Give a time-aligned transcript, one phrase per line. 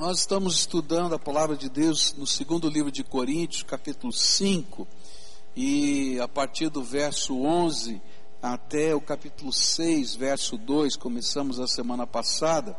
[0.00, 4.88] Nós estamos estudando a palavra de Deus no segundo livro de Coríntios, capítulo 5,
[5.54, 8.00] e a partir do verso 11
[8.40, 12.74] até o capítulo 6, verso 2, começamos a semana passada.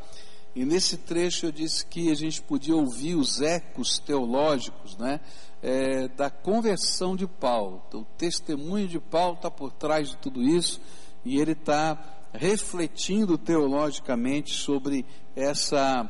[0.56, 5.20] E nesse trecho eu disse que a gente podia ouvir os ecos teológicos, né,
[5.62, 7.84] é, da conversão de Paulo.
[7.88, 10.82] Então, o testemunho de Paulo está por trás de tudo isso
[11.24, 12.04] e ele está
[12.34, 16.10] refletindo teologicamente sobre essa,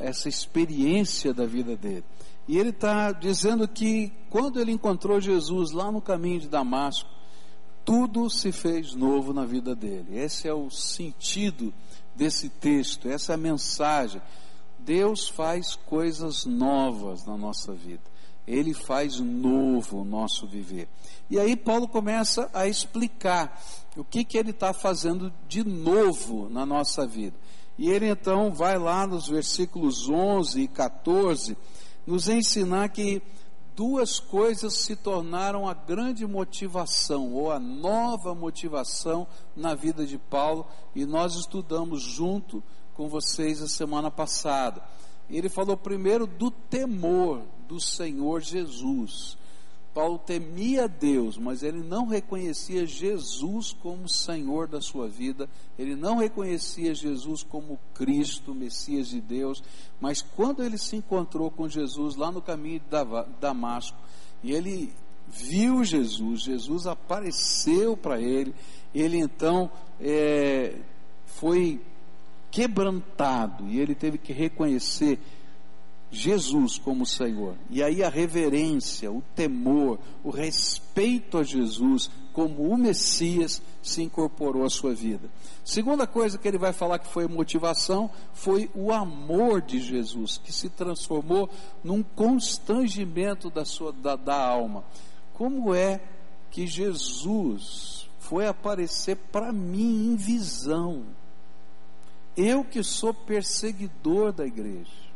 [0.00, 2.04] essa experiência da vida dele.
[2.48, 7.08] E ele está dizendo que quando ele encontrou Jesus lá no caminho de Damasco,
[7.84, 10.18] tudo se fez novo na vida dele.
[10.18, 11.72] Esse é o sentido
[12.14, 14.20] desse texto, essa é a mensagem.
[14.78, 18.02] Deus faz coisas novas na nossa vida.
[18.46, 20.88] Ele faz novo o nosso viver.
[21.28, 23.62] E aí Paulo começa a explicar
[23.96, 27.36] o que, que ele está fazendo de novo na nossa vida.
[27.80, 31.56] E ele então vai lá nos versículos 11 e 14
[32.06, 33.22] nos ensinar que
[33.74, 40.66] duas coisas se tornaram a grande motivação, ou a nova motivação na vida de Paulo,
[40.94, 44.82] e nós estudamos junto com vocês a semana passada.
[45.30, 49.38] Ele falou primeiro do temor do Senhor Jesus.
[49.92, 56.18] Paulo temia Deus, mas ele não reconhecia Jesus como Senhor da sua vida, ele não
[56.18, 59.62] reconhecia Jesus como Cristo, Messias de Deus,
[60.00, 62.86] mas quando ele se encontrou com Jesus lá no caminho de
[63.40, 63.98] Damasco,
[64.42, 64.92] e ele
[65.26, 68.54] viu Jesus, Jesus apareceu para ele,
[68.94, 70.76] ele então é,
[71.26, 71.80] foi
[72.50, 75.18] quebrantado e ele teve que reconhecer
[76.10, 77.54] Jesus como Senhor.
[77.70, 84.64] E aí a reverência, o temor, o respeito a Jesus como o Messias se incorporou
[84.64, 85.30] à sua vida.
[85.64, 90.52] Segunda coisa que ele vai falar que foi motivação foi o amor de Jesus, que
[90.52, 91.48] se transformou
[91.82, 94.84] num constrangimento da sua da, da alma.
[95.34, 96.00] Como é
[96.50, 101.04] que Jesus foi aparecer para mim em visão?
[102.36, 105.09] Eu que sou perseguidor da igreja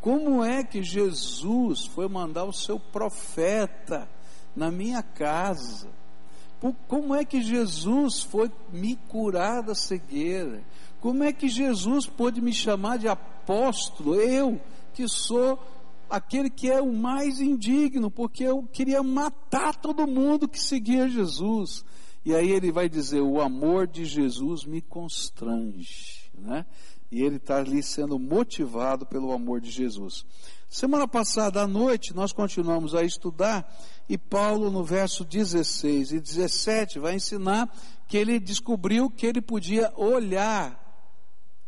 [0.00, 4.08] como é que Jesus foi mandar o seu profeta
[4.56, 5.88] na minha casa?
[6.88, 10.62] Como é que Jesus foi me curar da cegueira?
[11.00, 14.14] Como é que Jesus pôde me chamar de apóstolo?
[14.14, 14.60] Eu,
[14.92, 15.58] que sou
[16.08, 21.84] aquele que é o mais indigno, porque eu queria matar todo mundo que seguia Jesus.
[22.24, 26.66] E aí ele vai dizer: o amor de Jesus me constrange, né?
[27.10, 30.24] E ele está ali sendo motivado pelo amor de Jesus.
[30.68, 33.68] Semana passada à noite nós continuamos a estudar
[34.08, 37.68] e Paulo no verso 16 e 17 vai ensinar
[38.06, 40.78] que ele descobriu que ele podia olhar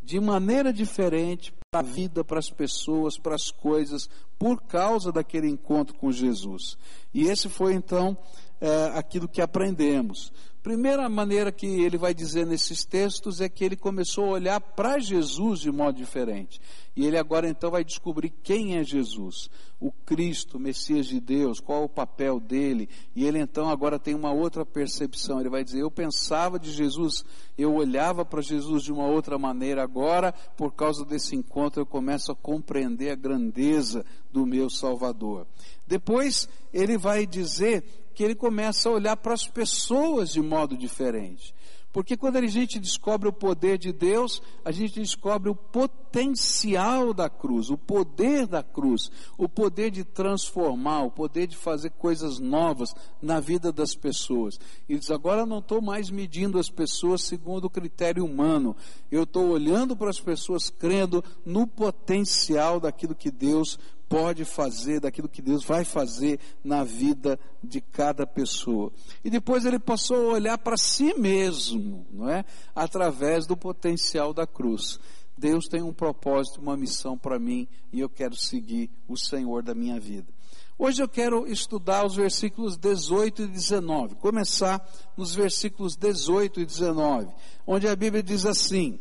[0.02, 4.08] de maneira diferente para a vida, para as pessoas, para as coisas,
[4.38, 6.76] por causa daquele encontro com Jesus.
[7.14, 8.16] E esse foi então
[8.60, 10.32] é, aquilo que aprendemos.
[10.62, 15.00] Primeira maneira que ele vai dizer nesses textos é que ele começou a olhar para
[15.00, 16.60] Jesus de modo diferente.
[16.94, 21.58] E ele agora então vai descobrir quem é Jesus, o Cristo, o Messias de Deus,
[21.58, 22.88] qual é o papel dele.
[23.16, 25.40] E ele então agora tem uma outra percepção.
[25.40, 27.24] Ele vai dizer: Eu pensava de Jesus,
[27.58, 29.82] eu olhava para Jesus de uma outra maneira.
[29.82, 35.44] Agora, por causa desse encontro, eu começo a compreender a grandeza do meu Salvador.
[35.88, 41.54] Depois ele vai dizer que ele começa a olhar para as pessoas de modo diferente.
[41.92, 47.28] Porque quando a gente descobre o poder de Deus, a gente descobre o potencial da
[47.28, 52.94] cruz, o poder da cruz, o poder de transformar, o poder de fazer coisas novas
[53.20, 54.58] na vida das pessoas.
[54.88, 58.74] E diz: agora não estou mais medindo as pessoas segundo o critério humano,
[59.10, 63.78] eu estou olhando para as pessoas crendo no potencial daquilo que Deus
[64.12, 68.92] pode fazer, daquilo que Deus vai fazer na vida de cada pessoa.
[69.24, 72.44] E depois ele passou a olhar para si mesmo, não é?
[72.74, 75.00] Através do potencial da cruz.
[75.34, 79.74] Deus tem um propósito, uma missão para mim e eu quero seguir o Senhor da
[79.74, 80.28] minha vida.
[80.78, 84.16] Hoje eu quero estudar os versículos 18 e 19.
[84.16, 87.32] Começar nos versículos 18 e 19,
[87.66, 89.00] onde a Bíblia diz assim: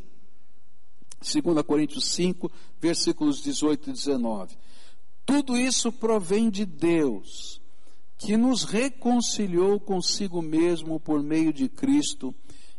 [1.19, 2.49] 2 Coríntios 5,
[2.79, 4.55] versículos 18 e 19.
[5.25, 7.61] Tudo isso provém de Deus,
[8.17, 12.33] que nos reconciliou consigo mesmo por meio de Cristo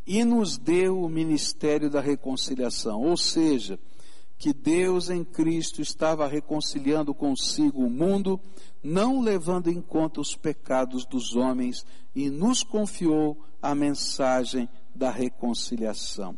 [0.06, 3.02] e nos deu o ministério da reconciliação.
[3.02, 3.78] Ou seja,
[4.38, 8.40] que Deus em Cristo estava reconciliando consigo o mundo,
[8.82, 16.36] não levando em conta os pecados dos homens, e nos confiou a mensagem da reconciliação.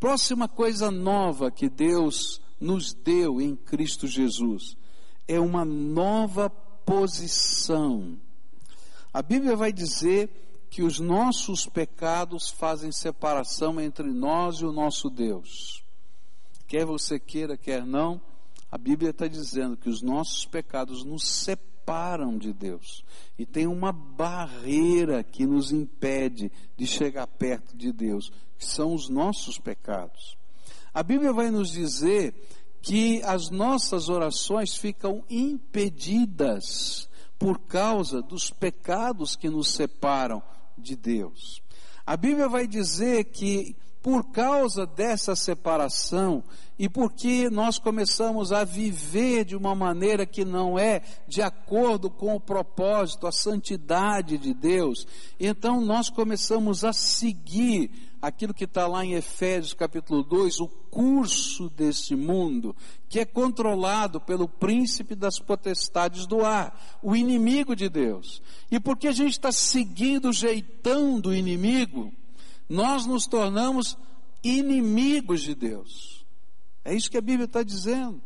[0.00, 4.77] Próxima coisa nova que Deus nos deu em Cristo Jesus
[5.28, 8.18] é uma nova posição.
[9.12, 10.30] A Bíblia vai dizer
[10.70, 15.84] que os nossos pecados fazem separação entre nós e o nosso Deus.
[16.66, 18.20] Quer você queira, quer não,
[18.70, 23.02] a Bíblia está dizendo que os nossos pecados nos separam de Deus.
[23.38, 29.08] E tem uma barreira que nos impede de chegar perto de Deus, que são os
[29.08, 30.36] nossos pecados.
[30.92, 32.34] A Bíblia vai nos dizer
[32.80, 37.08] que as nossas orações ficam impedidas
[37.38, 40.42] por causa dos pecados que nos separam
[40.76, 41.62] de Deus.
[42.06, 46.44] A Bíblia vai dizer que por causa dessa separação
[46.78, 52.36] e porque nós começamos a viver de uma maneira que não é de acordo com
[52.36, 55.06] o propósito, a santidade de Deus,
[55.40, 57.90] então nós começamos a seguir
[58.20, 62.74] aquilo que está lá em Efésios capítulo 2, o curso desse mundo,
[63.08, 68.42] que é controlado pelo príncipe das potestades do ar, o inimigo de Deus.
[68.70, 72.12] E porque a gente está seguindo o jeitão do inimigo,
[72.68, 73.96] nós nos tornamos
[74.42, 76.24] inimigos de Deus.
[76.84, 78.20] É isso que a Bíblia está dizendo.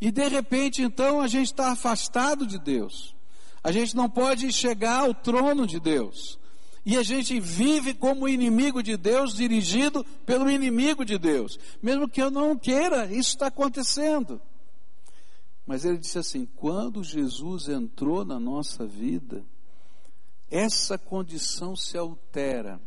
[0.00, 3.14] E de repente, então, a gente está afastado de Deus.
[3.62, 6.38] A gente não pode chegar ao trono de Deus.
[6.84, 11.58] E a gente vive como inimigo de Deus, dirigido pelo inimigo de Deus.
[11.82, 14.40] Mesmo que eu não queira, isso está acontecendo.
[15.66, 19.42] Mas ele disse assim: quando Jesus entrou na nossa vida,
[20.50, 22.78] essa condição se altera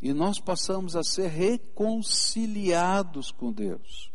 [0.00, 4.10] e nós passamos a ser reconciliados com Deus.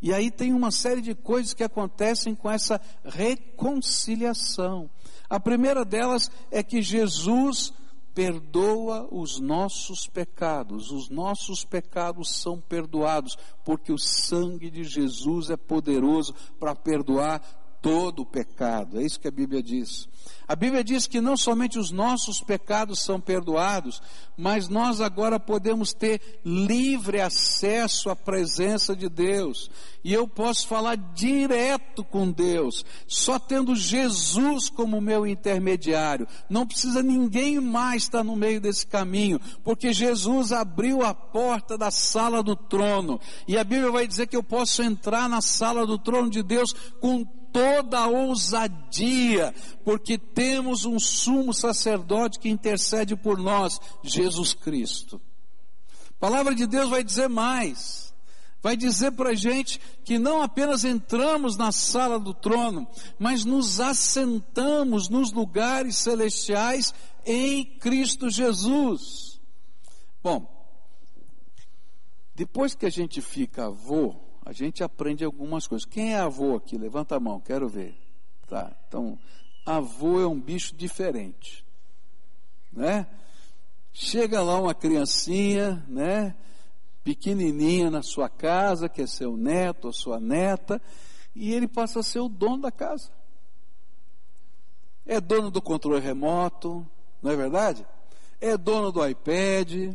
[0.00, 4.90] E aí tem uma série de coisas que acontecem com essa reconciliação.
[5.30, 7.72] A primeira delas é que Jesus
[8.14, 10.90] perdoa os nossos pecados.
[10.90, 17.40] Os nossos pecados são perdoados, porque o sangue de Jesus é poderoso para perdoar
[17.82, 19.00] todo o pecado.
[19.00, 20.08] É isso que a Bíblia diz.
[20.46, 24.00] A Bíblia diz que não somente os nossos pecados são perdoados,
[24.36, 29.70] mas nós agora podemos ter livre acesso à presença de Deus.
[30.04, 36.28] E eu posso falar direto com Deus, só tendo Jesus como meu intermediário.
[36.48, 41.90] Não precisa ninguém mais estar no meio desse caminho, porque Jesus abriu a porta da
[41.90, 43.20] sala do trono.
[43.48, 46.72] E a Bíblia vai dizer que eu posso entrar na sala do trono de Deus
[47.00, 49.54] com toda ousadia,
[49.84, 55.20] porque temos um sumo sacerdote que intercede por nós, Jesus Cristo.
[56.10, 58.12] A palavra de Deus vai dizer mais.
[58.62, 62.86] Vai dizer para a gente que não apenas entramos na sala do trono,
[63.18, 66.94] mas nos assentamos nos lugares celestiais
[67.26, 69.40] em Cristo Jesus.
[70.22, 70.46] Bom,
[72.36, 74.14] depois que a gente fica avô,
[74.44, 75.86] a gente aprende algumas coisas.
[75.86, 76.76] Quem é avô aqui?
[76.76, 77.96] Levanta a mão, quero ver.
[78.48, 79.18] Tá, então,
[79.64, 81.64] avô é um bicho diferente,
[82.72, 83.06] né?
[83.92, 86.34] Chega lá uma criancinha, né?
[87.04, 90.80] Pequenininha na sua casa, que é seu neto ou sua neta,
[91.34, 93.10] e ele passa a ser o dono da casa.
[95.06, 96.86] É dono do controle remoto,
[97.22, 97.86] não é verdade?
[98.40, 99.94] É dono do iPad,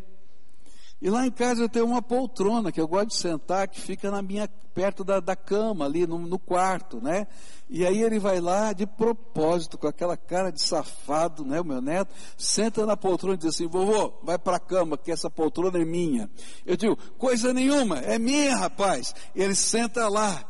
[1.00, 4.10] e lá em casa eu tenho uma poltrona que eu gosto de sentar, que fica
[4.10, 7.28] na minha, perto da, da cama, ali no, no, quarto, né?
[7.70, 11.62] E aí ele vai lá de propósito, com aquela cara de safado, né?
[11.62, 15.12] O meu neto, senta na poltrona e diz assim, vovô, vai para a cama, que
[15.12, 16.30] essa poltrona é minha.
[16.66, 19.14] Eu digo, coisa nenhuma, é minha, rapaz.
[19.36, 20.44] E ele senta lá.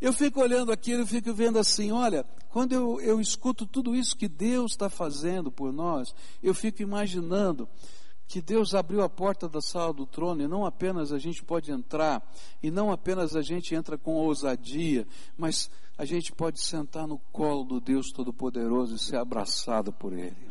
[0.00, 4.16] Eu fico olhando aquilo e fico vendo assim, olha, quando eu, eu escuto tudo isso
[4.16, 7.68] que Deus está fazendo por nós, eu fico imaginando
[8.26, 11.70] que Deus abriu a porta da sala do trono e não apenas a gente pode
[11.70, 12.22] entrar,
[12.62, 17.64] e não apenas a gente entra com ousadia, mas a gente pode sentar no colo
[17.64, 20.50] do Deus Todo-Poderoso e ser abraçado por Ele.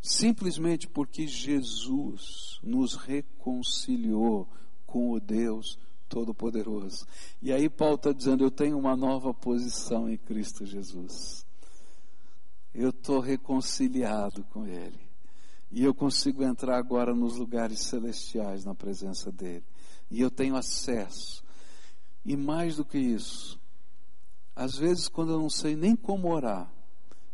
[0.00, 4.48] Simplesmente porque Jesus nos reconciliou
[4.86, 7.06] com o Deus Todo-Poderoso.
[7.42, 11.46] E aí Paulo está dizendo: Eu tenho uma nova posição em Cristo Jesus.
[12.74, 15.07] Eu estou reconciliado com Ele.
[15.70, 19.64] E eu consigo entrar agora nos lugares celestiais na presença dele.
[20.10, 21.44] E eu tenho acesso.
[22.24, 23.58] E mais do que isso,
[24.54, 26.72] às vezes quando eu não sei nem como orar,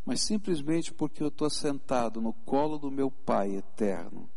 [0.05, 4.29] mas simplesmente porque eu estou sentado no colo do meu Pai eterno,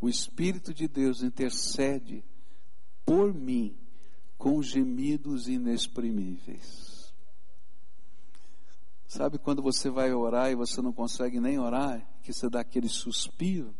[0.00, 2.24] o Espírito de Deus intercede
[3.04, 3.76] por mim
[4.36, 6.91] com gemidos inexprimíveis.
[9.12, 12.88] Sabe quando você vai orar e você não consegue nem orar, que você dá aquele
[12.88, 13.74] suspiro?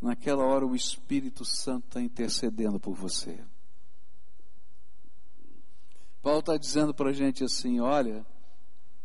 [0.00, 3.44] Naquela hora o Espírito Santo está intercedendo por você.
[6.22, 8.24] Paulo está dizendo para a gente assim: olha,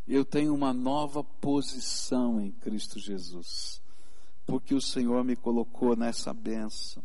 [0.08, 3.82] eu tenho uma nova posição em Cristo Jesus,
[4.46, 7.04] porque o Senhor me colocou nessa benção.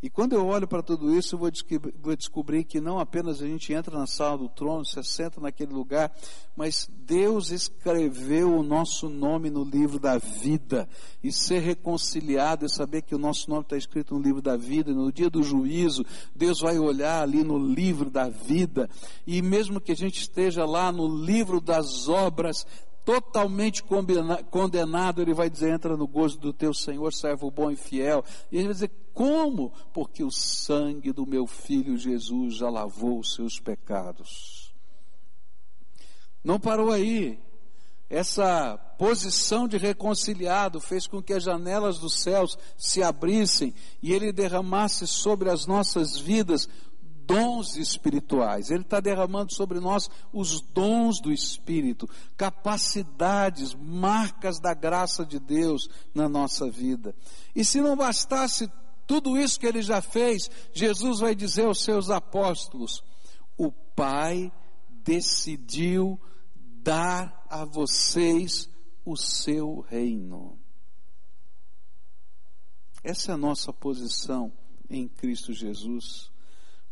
[0.00, 3.72] E quando eu olho para tudo isso, eu vou descobrir que não apenas a gente
[3.72, 6.12] entra na sala do trono, se assenta naquele lugar,
[6.56, 10.88] mas Deus escreveu o nosso nome no livro da vida.
[11.20, 14.92] E ser reconciliado e saber que o nosso nome está escrito no livro da vida,
[14.92, 18.88] no dia do juízo, Deus vai olhar ali no livro da vida.
[19.26, 22.64] E mesmo que a gente esteja lá no livro das obras,
[23.08, 23.82] totalmente
[24.50, 28.22] condenado, ele vai dizer: entra no gozo do teu Senhor, servo bom e fiel.
[28.52, 29.72] E ele vai dizer: como?
[29.94, 34.74] Porque o sangue do meu filho Jesus já lavou os seus pecados.
[36.44, 37.40] Não parou aí.
[38.10, 44.32] Essa posição de reconciliado fez com que as janelas dos céus se abrissem e ele
[44.32, 46.68] derramasse sobre as nossas vidas
[47.28, 48.70] dons espirituais.
[48.70, 52.08] Ele está derramando sobre nós os dons do Espírito,
[52.38, 57.14] capacidades, marcas da graça de Deus na nossa vida.
[57.54, 58.72] E se não bastasse
[59.06, 63.04] tudo isso que ele já fez, Jesus vai dizer aos seus apóstolos:
[63.58, 64.50] o Pai
[65.04, 66.18] decidiu
[66.82, 68.70] dar a vocês
[69.04, 70.58] o seu reino.
[73.04, 74.52] Essa é a nossa posição
[74.88, 76.30] em Cristo Jesus.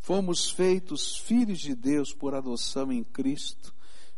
[0.07, 3.75] Fomos feitos filhos de Deus por adoção em Cristo,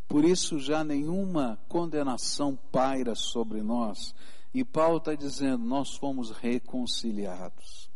[0.07, 4.14] por isso já nenhuma condenação paira sobre nós.
[4.52, 7.88] E Paulo está dizendo: nós fomos reconciliados.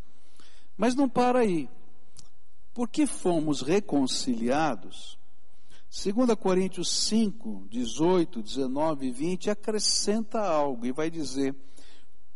[0.75, 1.69] Mas não para aí.
[2.73, 5.19] Por que fomos reconciliados?
[5.91, 11.55] 2 Coríntios 5, 18, 19 e 20 acrescenta algo e vai dizer: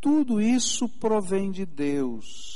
[0.03, 2.56] tudo isso provém de Deus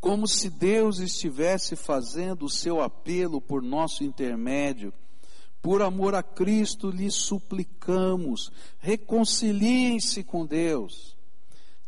[0.00, 4.92] como se Deus estivesse fazendo o seu apelo por nosso intermédio.
[5.60, 11.16] Por amor a Cristo lhes suplicamos, reconciliem-se com Deus.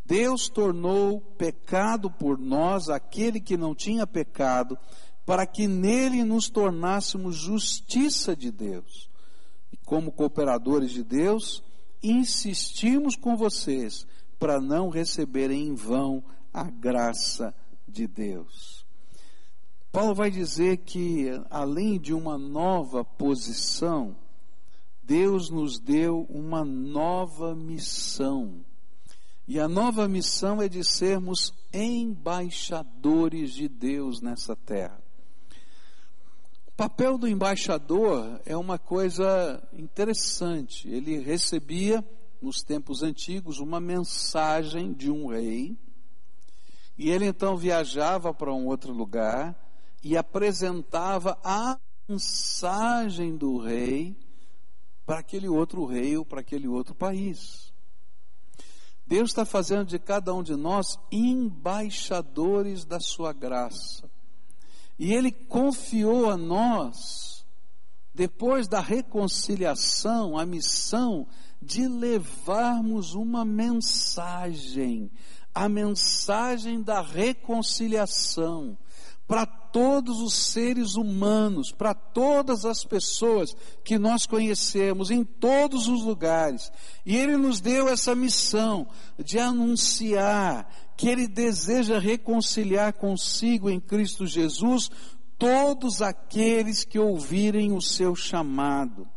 [0.04, 4.76] Deus tornou pecado por nós aquele que não tinha pecado,
[5.24, 9.10] para que nele nos tornássemos justiça de Deus.
[9.70, 11.62] E como cooperadores de Deus,
[12.02, 14.06] insistimos com vocês
[14.38, 18.86] para não receberem em vão a graça de de Deus.
[19.90, 24.16] Paulo vai dizer que, além de uma nova posição,
[25.02, 28.64] Deus nos deu uma nova missão.
[29.46, 35.02] E a nova missão é de sermos embaixadores de Deus nessa terra.
[36.66, 40.86] O papel do embaixador é uma coisa interessante.
[40.88, 42.06] Ele recebia,
[42.40, 45.76] nos tempos antigos, uma mensagem de um rei
[46.98, 49.56] e ele então viajava para um outro lugar
[50.02, 51.78] e apresentava a
[52.08, 54.16] mensagem do rei
[55.06, 57.72] para aquele outro rei ou para aquele outro país.
[59.06, 64.10] Deus está fazendo de cada um de nós embaixadores da sua graça.
[64.98, 67.46] E Ele confiou a nós,
[68.12, 71.26] depois da reconciliação, a missão
[71.62, 75.10] de levarmos uma mensagem
[75.58, 78.78] a mensagem da reconciliação
[79.26, 86.04] para todos os seres humanos, para todas as pessoas que nós conhecemos em todos os
[86.04, 86.70] lugares.
[87.04, 88.86] E Ele nos deu essa missão
[89.18, 94.88] de anunciar que Ele deseja reconciliar consigo em Cristo Jesus
[95.36, 99.08] todos aqueles que ouvirem o seu chamado.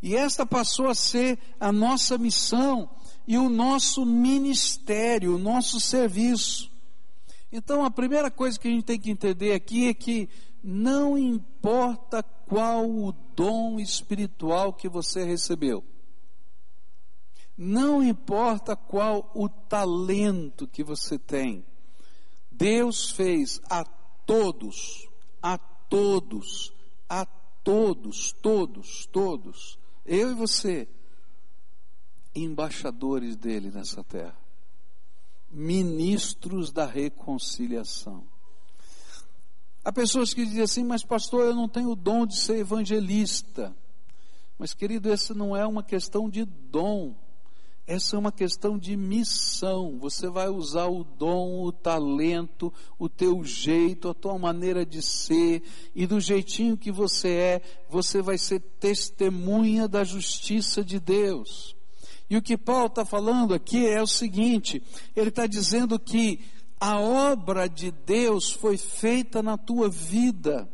[0.00, 2.88] E esta passou a ser a nossa missão
[3.26, 6.70] e o nosso ministério, o nosso serviço.
[7.50, 10.28] Então a primeira coisa que a gente tem que entender aqui é que
[10.62, 15.84] não importa qual o dom espiritual que você recebeu,
[17.56, 21.64] não importa qual o talento que você tem,
[22.50, 25.08] Deus fez a todos,
[25.42, 26.72] a todos,
[27.08, 27.24] a
[27.62, 30.88] todos, todos, todos, eu e você,
[32.34, 34.36] embaixadores dele nessa terra,
[35.50, 38.24] ministros da reconciliação.
[39.84, 43.74] Há pessoas que dizem assim, mas pastor, eu não tenho o dom de ser evangelista.
[44.58, 47.14] Mas, querido, essa não é uma questão de dom,
[47.86, 49.98] essa é uma questão de missão.
[49.98, 55.62] Você vai usar o dom, o talento, o teu jeito, a tua maneira de ser,
[55.94, 61.73] e do jeitinho que você é, você vai ser testemunha da justiça de Deus.
[62.28, 64.82] E o que Paulo está falando aqui é o seguinte:
[65.14, 66.40] ele está dizendo que
[66.80, 70.68] a obra de Deus foi feita na tua vida.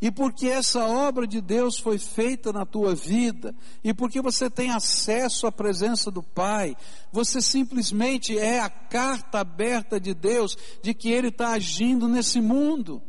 [0.00, 4.72] E porque essa obra de Deus foi feita na tua vida, e porque você tem
[4.72, 6.76] acesso à presença do Pai,
[7.12, 13.00] você simplesmente é a carta aberta de Deus de que Ele está agindo nesse mundo.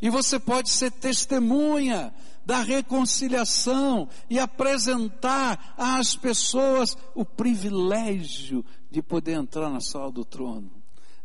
[0.00, 9.32] E você pode ser testemunha da reconciliação e apresentar às pessoas o privilégio de poder
[9.32, 10.70] entrar na sala do trono,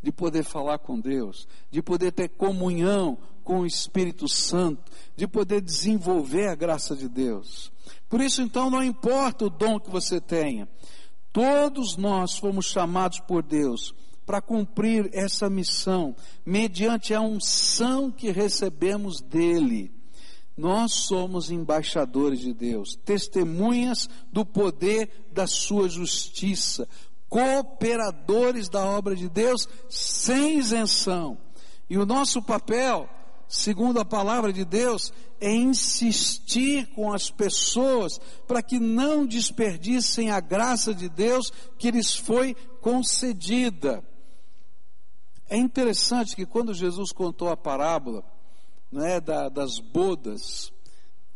[0.01, 5.61] de poder falar com Deus, de poder ter comunhão com o Espírito Santo, de poder
[5.61, 7.71] desenvolver a graça de Deus.
[8.09, 10.67] Por isso, então, não importa o dom que você tenha,
[11.31, 13.93] todos nós fomos chamados por Deus
[14.25, 19.94] para cumprir essa missão, mediante a unção que recebemos dele.
[20.55, 26.87] Nós somos embaixadores de Deus, testemunhas do poder da sua justiça,
[27.27, 31.37] cooperadores da obra de Deus sem isenção.
[31.89, 33.09] E o nosso papel
[33.47, 40.39] segundo a palavra de Deus, é insistir com as pessoas para que não desperdicem a
[40.39, 44.03] graça de Deus que lhes foi concedida.
[45.47, 48.23] É interessante que quando Jesus contou a parábola
[48.95, 50.71] né, da, das bodas,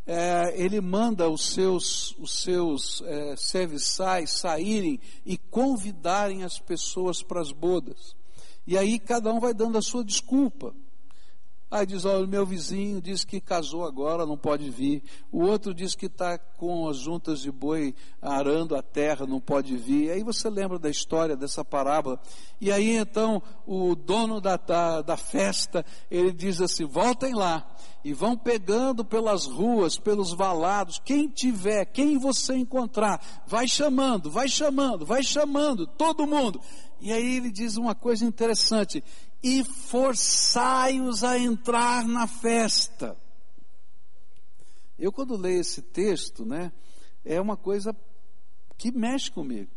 [0.06, 7.40] é, ele manda os seus, os seus é, serviçais saírem e convidarem as pessoas para
[7.40, 8.16] as bodas.
[8.66, 10.74] E aí cada um vai dando a sua desculpa.
[11.70, 15.04] Aí diz, olha, o meu vizinho diz que casou agora, não pode vir.
[15.30, 19.76] O outro diz que está com as juntas de boi arando a terra, não pode
[19.76, 20.10] vir.
[20.10, 22.20] Aí você lembra da história dessa parábola.
[22.60, 27.64] E aí então o dono da, da, da festa, ele diz assim, voltem lá.
[28.02, 34.48] E vão pegando pelas ruas, pelos valados, quem tiver, quem você encontrar, vai chamando, vai
[34.48, 36.60] chamando, vai chamando, todo mundo.
[37.00, 39.02] E aí ele diz uma coisa interessante:
[39.42, 43.16] e forçai-os a entrar na festa.
[44.98, 46.70] Eu quando leio esse texto, né,
[47.24, 47.96] é uma coisa
[48.76, 49.70] que mexe comigo.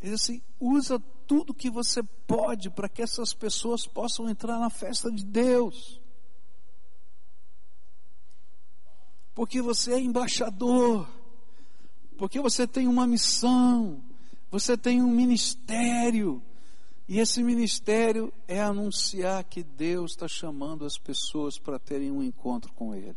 [0.00, 5.12] Ele assim, usa tudo que você pode para que essas pessoas possam entrar na festa
[5.12, 6.00] de Deus.
[9.34, 11.08] Porque você é embaixador,
[12.16, 14.02] porque você tem uma missão,
[14.50, 16.42] você tem um ministério.
[17.08, 22.72] E esse ministério é anunciar que Deus está chamando as pessoas para terem um encontro
[22.72, 23.16] com Ele.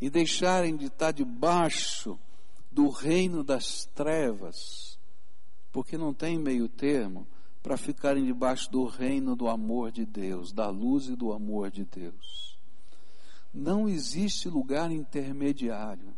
[0.00, 2.18] E deixarem de estar debaixo
[2.70, 4.98] do reino das trevas,
[5.72, 7.26] porque não tem meio termo,
[7.62, 11.84] para ficarem debaixo do reino do amor de Deus, da luz e do amor de
[11.84, 12.58] Deus.
[13.54, 16.14] Não existe lugar intermediário.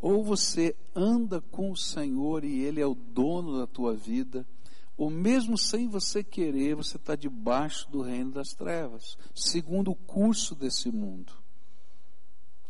[0.00, 4.46] Ou você anda com o Senhor e Ele é o dono da tua vida,
[4.96, 10.54] ou mesmo sem você querer, você está debaixo do reino das trevas, segundo o curso
[10.54, 11.32] desse mundo.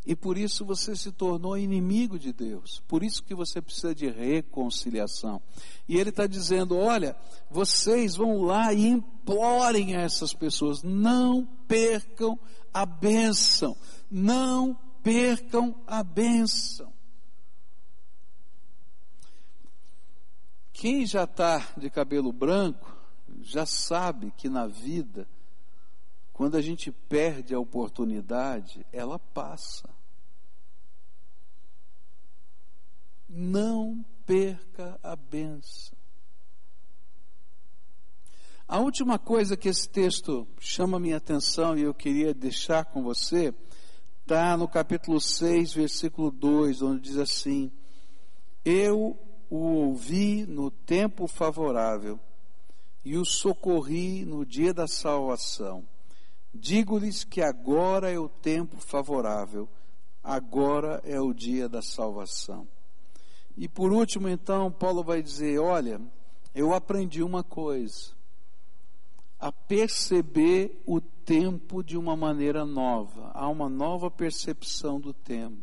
[0.07, 2.83] E por isso você se tornou inimigo de Deus.
[2.89, 5.43] Por isso que você precisa de reconciliação.
[5.89, 7.17] E ele está dizendo: olha,
[7.51, 12.39] vocês vão lá e implorem a essas pessoas, não percam
[12.73, 13.77] a bênção.
[14.11, 16.93] Não percam a bênção.
[20.81, 22.97] Quem já está de cabelo branco
[23.43, 25.29] já sabe que na vida,
[26.33, 29.91] quando a gente perde a oportunidade, ela passa.
[33.29, 35.99] Não perca a benção.
[38.67, 43.55] A última coisa que esse texto chama minha atenção e eu queria deixar com você,
[44.23, 47.71] está no capítulo 6, versículo 2, onde diz assim:
[48.65, 52.19] Eu o ouvi no tempo favorável
[53.05, 55.85] e o socorri no dia da salvação.
[56.55, 59.69] Digo-lhes que agora é o tempo favorável,
[60.23, 62.67] agora é o dia da salvação.
[63.57, 66.01] E por último, então, Paulo vai dizer: Olha,
[66.55, 68.13] eu aprendi uma coisa,
[69.39, 75.59] a perceber o tempo de uma maneira nova, há uma nova percepção do tempo.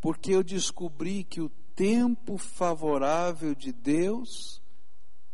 [0.00, 4.60] Porque eu descobri que o tempo favorável de Deus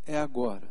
[0.07, 0.69] é agora.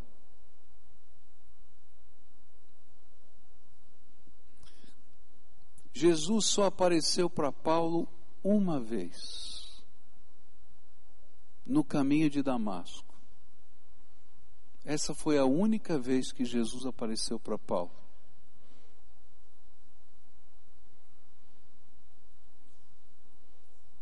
[5.93, 8.07] Jesus só apareceu para Paulo
[8.43, 9.83] uma vez,
[11.65, 13.15] no caminho de Damasco.
[14.85, 17.91] Essa foi a única vez que Jesus apareceu para Paulo.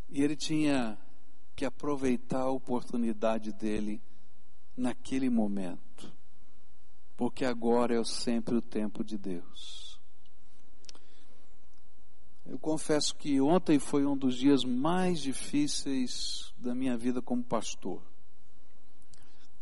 [0.10, 0.97] E ele tinha
[1.56, 4.02] que aproveitar a oportunidade dele
[4.76, 6.13] naquele momento,
[7.15, 10.00] porque agora é sempre o tempo de Deus.
[12.46, 18.02] Eu confesso que ontem foi um dos dias mais difíceis da minha vida como pastor.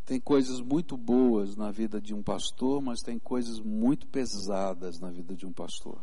[0.05, 5.09] Tem coisas muito boas na vida de um pastor, mas tem coisas muito pesadas na
[5.09, 5.97] vida de um pastor.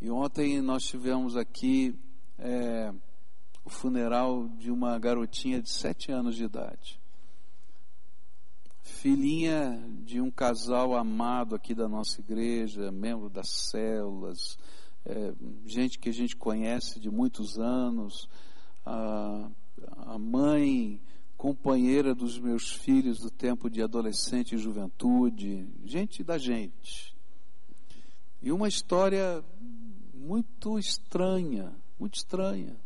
[0.00, 1.96] E ontem nós tivemos aqui
[2.36, 2.92] é,
[3.64, 7.00] o funeral de uma garotinha de sete anos de idade.
[8.82, 14.58] Filhinha de um casal amado aqui da nossa igreja, membro das células,
[15.04, 15.32] é,
[15.64, 18.28] gente que a gente conhece de muitos anos,
[18.84, 19.48] a,
[20.06, 21.00] a mãe
[21.36, 27.12] companheira dos meus filhos do tempo de adolescente e juventude, gente da gente.
[28.40, 29.42] E uma história
[30.14, 32.76] muito estranha, muito estranha.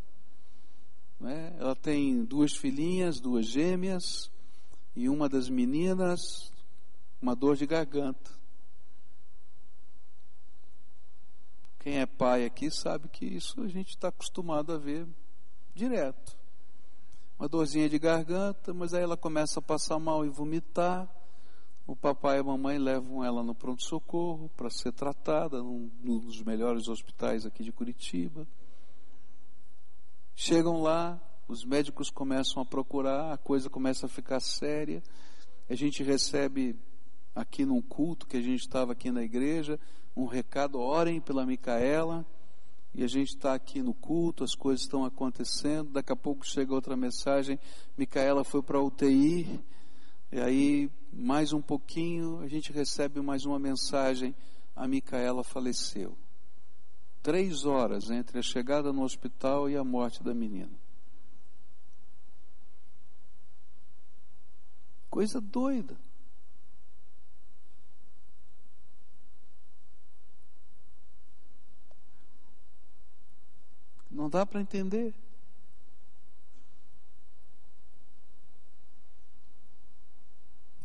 [1.20, 1.56] Né?
[1.58, 4.30] Ela tem duas filhinhas, duas gêmeas,
[4.94, 6.52] e uma das meninas,
[7.20, 8.30] uma dor de garganta.
[11.78, 15.06] Quem é pai aqui sabe que isso a gente está acostumado a ver
[15.74, 16.36] direto
[17.38, 21.08] uma dorzinha de garganta, mas aí ela começa a passar mal e vomitar.
[21.86, 26.42] O papai e a mamãe levam ela no pronto-socorro para ser tratada num, num dos
[26.42, 28.46] melhores hospitais aqui de Curitiba.
[30.38, 31.18] Chegam lá,
[31.48, 35.02] os médicos começam a procurar, a coisa começa a ficar séria.
[35.66, 36.76] A gente recebe
[37.34, 39.80] aqui num culto que a gente estava aqui na igreja,
[40.14, 42.24] um recado, orem pela Micaela,
[42.94, 46.74] e a gente está aqui no culto, as coisas estão acontecendo, daqui a pouco chega
[46.74, 47.58] outra mensagem,
[47.96, 49.58] Micaela foi para UTI,
[50.30, 54.36] e aí mais um pouquinho a gente recebe mais uma mensagem,
[54.74, 56.14] a Micaela faleceu.
[57.26, 60.70] Três horas entre a chegada no hospital e a morte da menina.
[65.10, 65.98] Coisa doida.
[74.08, 75.12] Não dá para entender.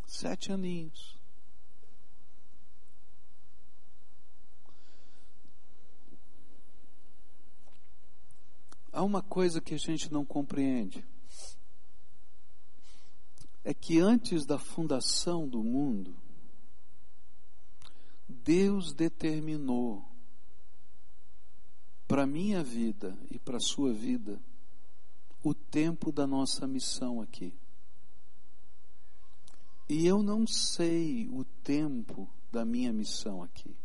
[0.08, 1.21] Sete aninhos.
[8.92, 11.06] Há uma coisa que a gente não compreende.
[13.64, 16.16] É que antes da fundação do mundo,
[18.28, 20.04] Deus determinou
[22.08, 24.42] para a minha vida e para a sua vida
[25.44, 27.54] o tempo da nossa missão aqui.
[29.88, 33.76] E eu não sei o tempo da minha missão aqui,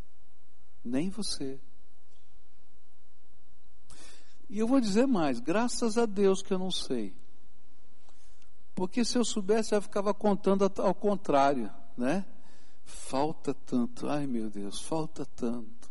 [0.85, 1.61] nem você.
[4.49, 7.15] E eu vou dizer mais, graças a Deus que eu não sei.
[8.75, 12.25] Porque se eu soubesse, eu ficava contando ao contrário, né?
[12.85, 15.91] Falta tanto, ai meu Deus, falta tanto.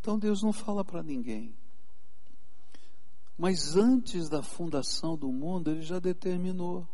[0.00, 1.54] Então Deus não fala para ninguém.
[3.36, 6.86] Mas antes da fundação do mundo, Ele já determinou.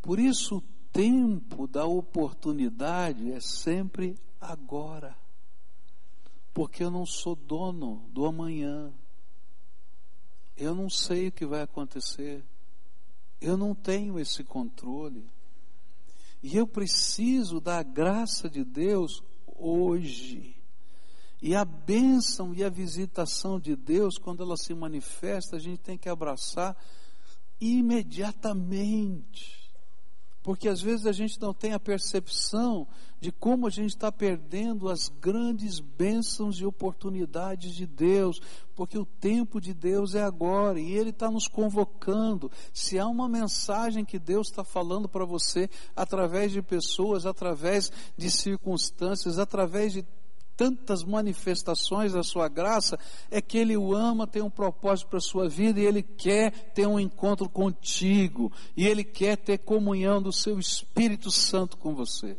[0.00, 5.14] Por isso, o tempo da oportunidade é sempre agora.
[6.52, 8.92] Porque eu não sou dono do amanhã.
[10.56, 12.44] Eu não sei o que vai acontecer.
[13.40, 15.26] Eu não tenho esse controle.
[16.42, 19.22] E eu preciso da graça de Deus
[19.56, 20.56] hoje.
[21.42, 25.96] E a bênção e a visitação de Deus, quando ela se manifesta, a gente tem
[25.96, 26.76] que abraçar
[27.60, 29.59] imediatamente.
[30.42, 32.86] Porque às vezes a gente não tem a percepção
[33.20, 38.40] de como a gente está perdendo as grandes bênçãos e oportunidades de Deus,
[38.74, 42.50] porque o tempo de Deus é agora e Ele está nos convocando.
[42.72, 48.30] Se há uma mensagem que Deus está falando para você através de pessoas, através de
[48.30, 50.02] circunstâncias, através de
[50.60, 52.98] tantas manifestações da sua graça,
[53.30, 56.50] é que Ele o ama, tem um propósito para a sua vida e Ele quer
[56.74, 62.36] ter um encontro contigo, e Ele quer ter comunhão do seu Espírito Santo com você.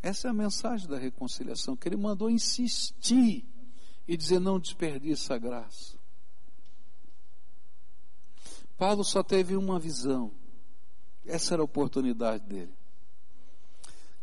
[0.00, 3.44] Essa é a mensagem da reconciliação, que Ele mandou insistir
[4.08, 5.98] e dizer: não desperdiça a graça.
[8.78, 10.32] Paulo só teve uma visão,
[11.26, 12.79] essa era a oportunidade dele.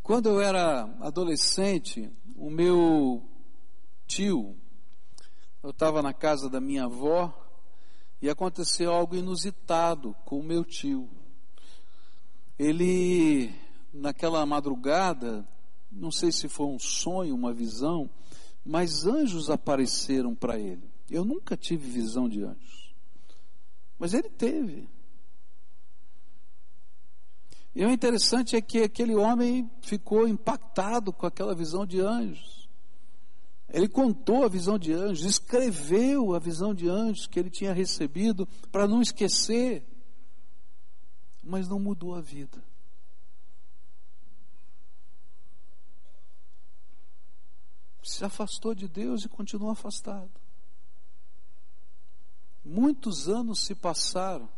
[0.08, 3.22] Quando eu era adolescente, o meu
[4.08, 4.56] tio,
[5.62, 7.38] eu estava na casa da minha avó
[8.22, 11.10] e aconteceu algo inusitado com o meu tio.
[12.58, 13.54] Ele,
[13.94, 15.46] naquela madrugada,
[15.92, 18.10] não sei se foi um sonho, uma visão,
[18.64, 20.90] mas anjos apareceram para ele.
[21.12, 22.96] Eu nunca tive visão de anjos,
[24.00, 24.88] mas ele teve.
[27.78, 32.68] E o interessante é que aquele homem ficou impactado com aquela visão de anjos.
[33.70, 38.48] Ele contou a visão de anjos, escreveu a visão de anjos que ele tinha recebido
[38.72, 39.86] para não esquecer,
[41.44, 42.64] mas não mudou a vida.
[48.02, 50.32] Se afastou de Deus e continuou afastado.
[52.66, 54.50] Muitos anos se passaram.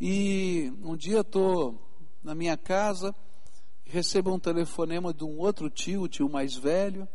[0.00, 1.76] E um dia estou
[2.22, 3.12] na minha casa,
[3.84, 7.08] recebo um telefonema de um outro tio, o tio mais velho,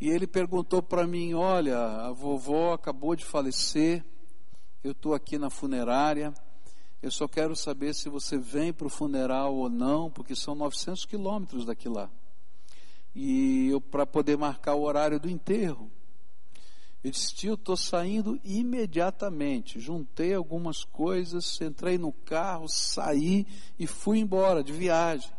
[0.00, 4.04] e ele perguntou para mim: Olha, a vovó acabou de falecer,
[4.84, 6.32] eu estou aqui na funerária,
[7.02, 11.04] eu só quero saber se você vem para o funeral ou não, porque são 900
[11.04, 12.08] quilômetros daqui lá.
[13.14, 15.90] E eu para poder marcar o horário do enterro.
[17.04, 19.78] Eu disse, tio, estou saindo imediatamente.
[19.78, 23.46] Juntei algumas coisas, entrei no carro, saí
[23.78, 25.30] e fui embora de viagem.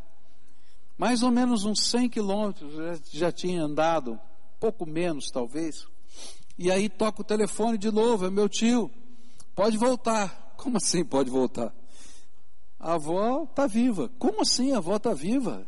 [0.96, 4.20] Mais ou menos uns 100 quilômetros, já, já tinha andado,
[4.60, 5.88] pouco menos talvez.
[6.56, 8.92] E aí toca o telefone de novo, é meu tio.
[9.56, 10.54] Pode voltar.
[10.56, 11.74] Como assim pode voltar?
[12.80, 14.12] A avó está viva.
[14.20, 15.66] Como assim a avó está viva?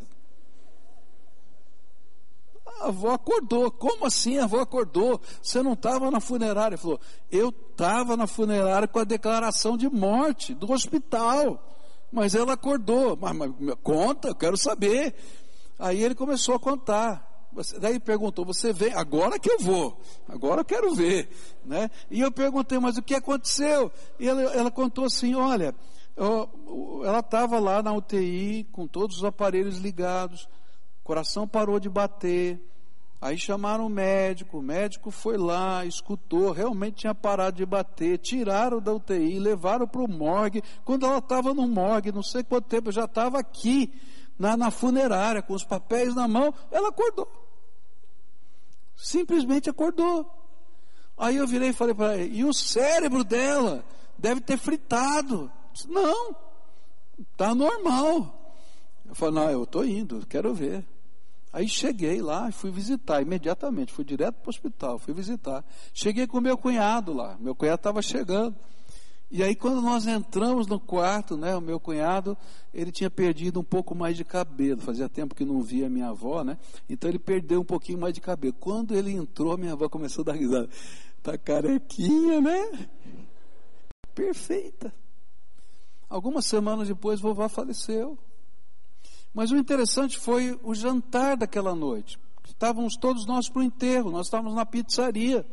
[2.81, 3.71] A avó acordou.
[3.71, 5.19] Como assim a avó acordou?
[5.41, 6.75] Você não estava na funerária?
[6.75, 6.99] Ele falou,
[7.31, 11.63] eu estava na funerária com a declaração de morte do hospital.
[12.11, 13.17] Mas ela acordou.
[13.19, 15.15] Mas, mas conta, eu quero saber.
[15.79, 17.27] Aí ele começou a contar.
[17.79, 18.93] Daí perguntou, você vem?
[18.93, 21.29] Agora que eu vou, agora eu quero ver,
[21.65, 21.89] né?
[22.11, 23.91] E eu perguntei, mas o que aconteceu?
[24.19, 25.73] E ela, ela contou assim, olha,
[27.03, 30.47] ela estava lá na UTI com todos os aparelhos ligados,
[31.07, 32.59] coração parou de bater.
[33.21, 38.81] Aí chamaram o médico, o médico foi lá, escutou, realmente tinha parado de bater, tiraram
[38.81, 40.61] da UTI, levaram para o morgue.
[40.83, 43.91] Quando ela estava no morgue, não sei quanto tempo, já estava aqui,
[44.37, 47.27] na, na funerária, com os papéis na mão, ela acordou.
[48.95, 50.29] Simplesmente acordou.
[51.17, 53.83] Aí eu virei e falei para ela, e o cérebro dela
[54.17, 55.49] deve ter fritado.
[55.73, 56.35] Disse, não,
[57.31, 58.59] está normal.
[59.07, 60.85] Eu falei, não, eu estou indo, quero ver.
[61.57, 65.65] Aí cheguei lá e fui visitar imediatamente, fui direto para o hospital, fui visitar.
[65.91, 68.55] Cheguei com meu cunhado lá, meu cunhado estava chegando.
[69.31, 72.37] E aí quando nós entramos no quarto, né, o meu cunhado,
[72.71, 76.43] ele tinha perdido um pouco mais de cabelo, fazia tempo que não via minha avó,
[76.43, 76.59] né?
[76.87, 78.53] Então ele perdeu um pouquinho mais de cabelo.
[78.59, 80.69] Quando ele entrou, minha avó começou a dar risada.
[81.23, 82.87] Tá carequinha, né?
[84.13, 84.93] Perfeita.
[86.07, 88.15] Algumas semanas depois, vovó faleceu.
[89.37, 92.17] Mas o interessante foi o jantar daquela noite.
[92.43, 95.45] Estávamos todos nós para o enterro, nós estávamos na pizzaria.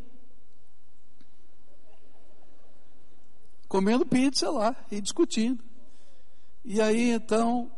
[3.68, 5.62] Comendo pizza lá e discutindo.
[6.64, 7.70] E aí então,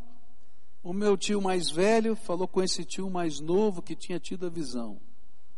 [0.81, 4.49] o meu tio mais velho falou com esse tio mais novo que tinha tido a
[4.49, 5.01] visão.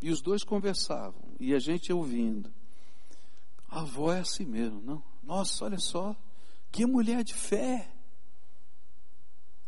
[0.00, 2.50] E os dois conversavam, e a gente ouvindo.
[3.68, 5.02] A avó é assim mesmo, não?
[5.22, 6.16] Nossa, olha só,
[6.72, 7.97] que mulher de fé.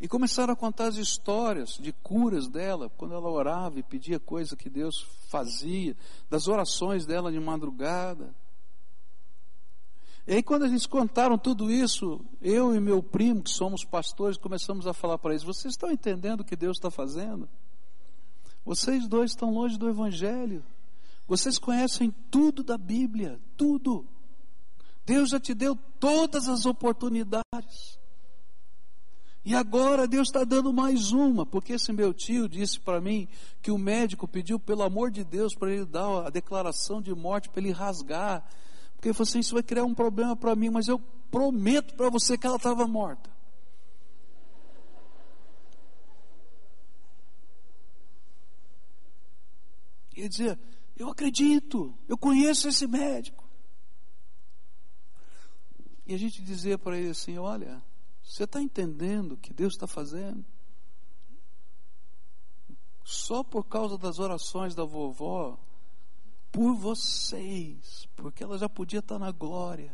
[0.00, 4.56] E começaram a contar as histórias de curas dela, quando ela orava e pedia coisa
[4.56, 5.94] que Deus fazia,
[6.30, 8.34] das orações dela de madrugada.
[10.26, 14.86] E aí, quando eles contaram tudo isso, eu e meu primo, que somos pastores, começamos
[14.86, 17.48] a falar para eles: vocês estão entendendo o que Deus está fazendo?
[18.64, 20.64] Vocês dois estão longe do Evangelho.
[21.26, 24.06] Vocês conhecem tudo da Bíblia, tudo.
[25.04, 27.99] Deus já te deu todas as oportunidades.
[29.44, 33.26] E agora Deus está dando mais uma, porque esse meu tio disse para mim
[33.62, 37.48] que o médico pediu, pelo amor de Deus, para ele dar a declaração de morte,
[37.48, 38.44] para ele rasgar.
[38.94, 40.98] Porque ele falou assim: Isso vai criar um problema para mim, mas eu
[41.30, 43.30] prometo para você que ela estava morta.
[50.14, 50.60] E ele dizia:
[50.98, 53.48] Eu acredito, eu conheço esse médico.
[56.06, 57.82] E a gente dizia para ele assim: Olha,
[58.30, 60.44] você está entendendo o que Deus está fazendo?
[63.02, 65.58] Só por causa das orações da vovó,
[66.52, 69.92] por vocês, porque ela já podia estar na glória.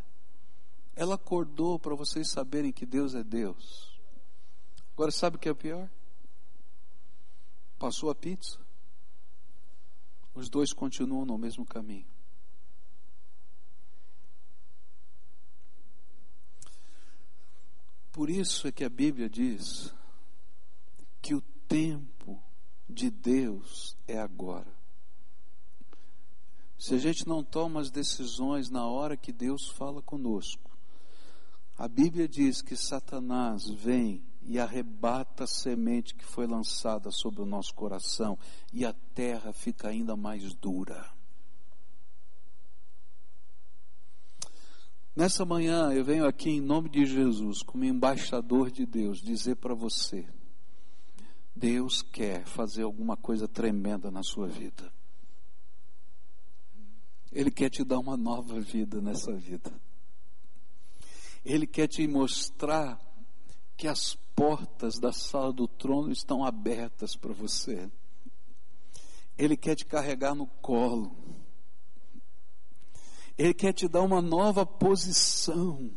[0.95, 3.99] Ela acordou para vocês saberem que Deus é Deus.
[4.93, 5.89] Agora sabe o que é pior?
[7.79, 8.59] Passou a pizza.
[10.35, 12.16] Os dois continuam no mesmo caminho.
[18.17, 19.93] Por isso é que a Bíblia diz
[21.21, 22.43] que o tempo
[22.89, 24.75] de Deus é agora.
[26.79, 30.71] Se a gente não toma as decisões na hora que Deus fala conosco,
[31.77, 37.47] a Bíblia diz que Satanás vem e arrebata a semente que foi lançada sobre o
[37.47, 38.39] nosso coração
[38.73, 41.16] e a terra fica ainda mais dura.
[45.17, 49.75] Nessa manhã eu venho aqui em nome de Jesus, como embaixador de Deus, dizer para
[49.75, 50.29] você:
[51.55, 54.93] Deus quer fazer alguma coisa tremenda na sua vida.
[57.33, 59.73] Ele quer te dar uma nova vida nessa vida.
[61.43, 63.01] Ele quer te mostrar
[63.75, 67.91] que as portas da sala do trono estão abertas para você.
[69.39, 71.17] Ele quer te carregar no colo.
[73.37, 75.91] Ele quer te dar uma nova posição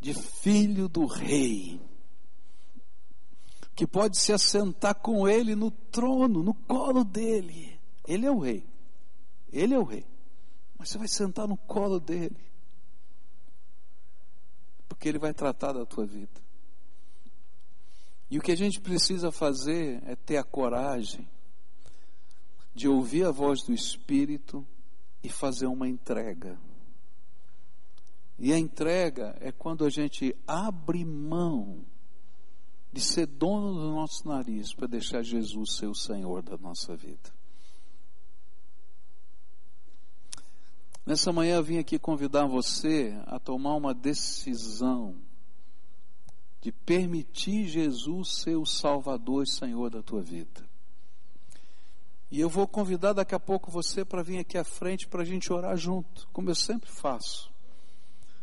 [0.00, 1.80] de filho do rei,
[3.74, 7.80] que pode se assentar com ele no trono, no colo dele.
[8.06, 8.66] Ele é o rei.
[9.52, 10.04] Ele é o rei.
[10.78, 12.36] Mas você vai sentar no colo dele.
[14.88, 16.40] Porque ele vai tratar da tua vida.
[18.30, 21.28] E o que a gente precisa fazer é ter a coragem
[22.74, 24.66] de ouvir a voz do Espírito
[25.22, 26.58] e fazer uma entrega.
[28.38, 31.84] E a entrega é quando a gente abre mão
[32.92, 37.36] de ser dono do nosso nariz para deixar Jesus ser o Senhor da nossa vida.
[41.04, 45.16] Nessa manhã eu vim aqui convidar você a tomar uma decisão
[46.60, 50.67] de permitir Jesus ser o Salvador e Senhor da tua vida.
[52.30, 55.24] E eu vou convidar daqui a pouco você para vir aqui à frente para a
[55.24, 57.50] gente orar junto, como eu sempre faço.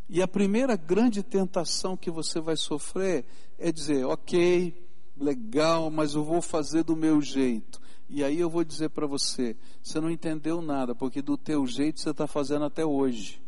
[0.08, 3.24] E a primeira grande tentação que você vai sofrer
[3.58, 4.74] é dizer: ok,
[5.16, 7.80] legal, mas eu vou fazer do meu jeito.
[8.08, 12.00] E aí eu vou dizer para você, você não entendeu nada, porque do teu jeito
[12.00, 13.42] você está fazendo até hoje.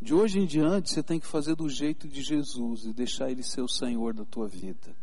[0.00, 3.42] De hoje em diante você tem que fazer do jeito de Jesus e deixar Ele
[3.42, 4.96] ser o Senhor da tua vida.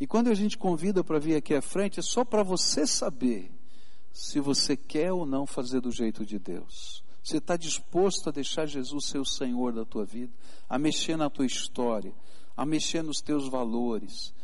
[0.00, 3.50] E quando a gente convida para vir aqui à frente, é só para você saber
[4.12, 7.02] se você quer ou não fazer do jeito de Deus.
[7.22, 10.32] Você está disposto a deixar Jesus ser o Senhor da tua vida,
[10.68, 12.12] a mexer na tua história,
[12.56, 14.34] a mexer nos teus valores,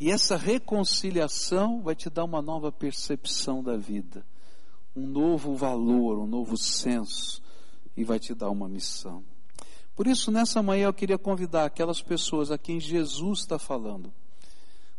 [0.00, 4.24] e essa reconciliação vai te dar uma nova percepção da vida,
[4.96, 7.42] um novo valor, um novo senso,
[7.94, 9.22] e vai te dar uma missão.
[9.94, 14.10] Por isso, nessa manhã eu queria convidar aquelas pessoas a quem Jesus está falando.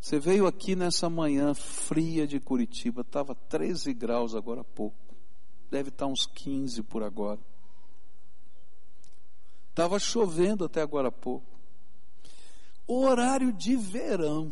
[0.01, 4.97] Você veio aqui nessa manhã fria de Curitiba, estava 13 graus agora há pouco,
[5.69, 7.39] deve estar uns 15 por agora.
[9.69, 11.45] Estava chovendo até agora há pouco.
[12.87, 14.51] Horário de verão.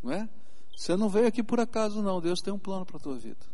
[0.00, 0.28] Não é?
[0.74, 2.20] Você não veio aqui por acaso, não.
[2.20, 3.44] Deus tem um plano para a tua vida.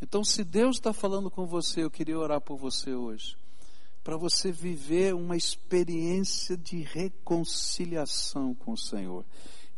[0.00, 3.36] Então, se Deus está falando com você, eu queria orar por você hoje.
[4.08, 9.22] Para você viver uma experiência de reconciliação com o Senhor.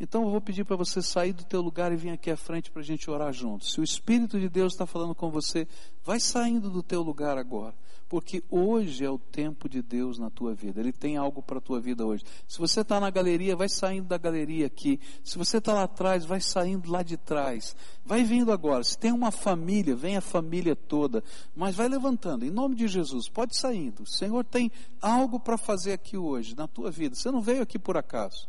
[0.00, 2.70] Então eu vou pedir para você sair do teu lugar e vir aqui à frente
[2.70, 3.72] para a gente orar juntos.
[3.72, 5.68] Se o Espírito de Deus está falando com você,
[6.02, 7.74] vai saindo do teu lugar agora.
[8.08, 10.80] Porque hoje é o tempo de Deus na tua vida.
[10.80, 12.24] Ele tem algo para a tua vida hoje.
[12.48, 14.98] Se você está na galeria, vai saindo da galeria aqui.
[15.22, 17.76] Se você está lá atrás, vai saindo lá de trás.
[18.04, 18.82] Vai vindo agora.
[18.82, 21.22] Se tem uma família, vem a família toda.
[21.54, 22.44] Mas vai levantando.
[22.44, 24.02] Em nome de Jesus, pode saindo.
[24.02, 27.14] O Senhor tem algo para fazer aqui hoje, na tua vida.
[27.14, 28.48] Você não veio aqui por acaso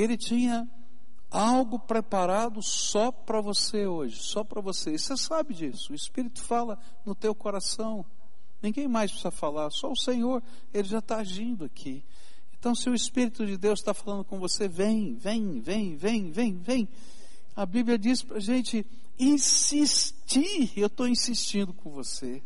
[0.00, 0.68] ele tinha
[1.30, 4.92] algo preparado só para você hoje, só para você.
[4.92, 5.92] E você sabe disso.
[5.92, 8.04] O Espírito fala no teu coração.
[8.62, 10.42] Ninguém mais precisa falar, só o Senhor,
[10.72, 12.04] ele já está agindo aqui.
[12.58, 16.58] Então, se o Espírito de Deus está falando com você, vem, vem, vem, vem, vem,
[16.58, 16.88] vem.
[17.54, 18.84] A Bíblia diz para a gente
[19.18, 20.72] insistir.
[20.76, 22.42] Eu estou insistindo com você.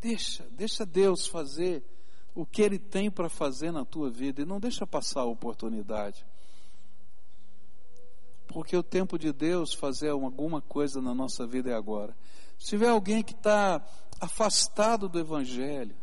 [0.00, 1.82] Deixa, deixa Deus fazer
[2.38, 6.24] o que Ele tem para fazer na tua vida e não deixa passar a oportunidade.
[8.46, 12.16] Porque o tempo de Deus fazer alguma coisa na nossa vida é agora.
[12.56, 13.84] Se tiver alguém que está
[14.20, 15.96] afastado do Evangelho,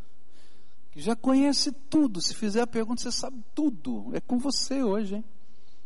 [0.92, 4.12] que já conhece tudo, se fizer a pergunta, você sabe tudo.
[4.14, 5.26] É com você hoje, hein?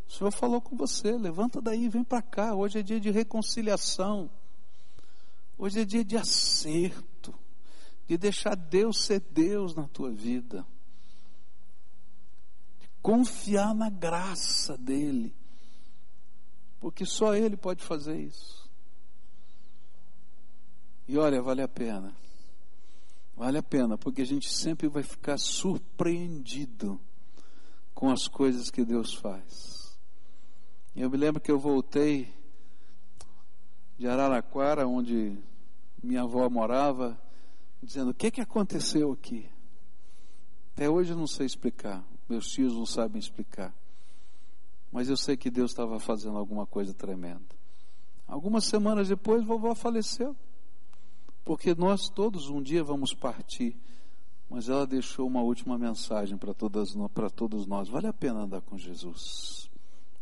[0.07, 2.55] O Senhor falou com você, levanta daí, vem para cá.
[2.55, 4.31] Hoje é dia de reconciliação.
[5.59, 7.18] Hoje é dia de acerto
[8.09, 10.65] de deixar Deus ser Deus na tua vida.
[13.01, 15.33] confiar na graça dele,
[16.81, 18.69] porque só ele pode fazer isso.
[21.07, 22.13] E olha, vale a pena.
[23.37, 26.99] Vale a pena, porque a gente sempre vai ficar surpreendido
[27.93, 29.97] com as coisas que Deus faz.
[30.93, 32.33] Eu me lembro que eu voltei
[33.97, 35.41] de Araraquara, onde
[36.03, 37.19] minha avó morava,
[37.81, 39.49] dizendo: O que, que aconteceu aqui?
[40.73, 43.73] Até hoje eu não sei explicar, meus tios não sabem explicar.
[44.91, 47.55] Mas eu sei que Deus estava fazendo alguma coisa tremenda.
[48.27, 50.35] Algumas semanas depois, vovó faleceu.
[51.45, 53.77] Porque nós todos um dia vamos partir.
[54.49, 57.87] Mas ela deixou uma última mensagem para todos nós.
[57.87, 59.69] Vale a pena andar com Jesus.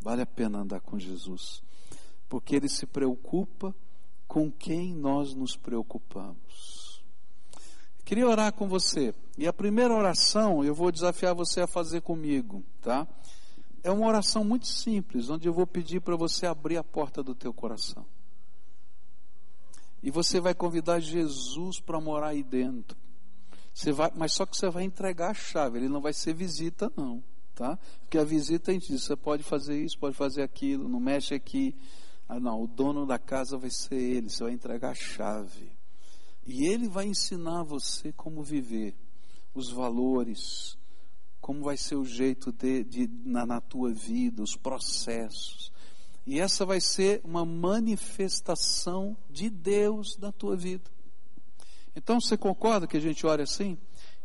[0.01, 1.62] Vale a pena andar com Jesus
[2.30, 3.76] porque Ele se preocupa
[4.28, 6.76] com quem nós nos preocupamos.
[8.08, 12.64] Queria orar com você, e a primeira oração eu vou desafiar você a fazer comigo,
[12.82, 13.05] tá?
[13.84, 17.36] É uma oração muito simples, onde eu vou pedir para você abrir a porta do
[17.36, 18.05] teu coração.
[20.01, 22.97] E você vai convidar Jesus para morar aí dentro.
[23.74, 26.89] Você vai, mas só que você vai entregar a chave, ele não vai ser visita
[26.95, 27.22] não,
[27.53, 27.78] tá?
[28.03, 31.36] Porque a visita a gente diz, você pode fazer isso, pode fazer aquilo, não mexe
[31.36, 31.76] aqui.
[32.30, 35.76] Ah, não, o dono da casa vai ser ele, você vai entregar a chave.
[36.47, 38.95] E ele vai ensinar você como viver,
[39.53, 40.77] os valores,
[41.41, 45.71] como vai ser o jeito de, de na, na tua vida, os processos.
[46.25, 50.89] E essa vai ser uma manifestação de Deus na tua vida.
[51.95, 53.77] Então você concorda que a gente ore assim?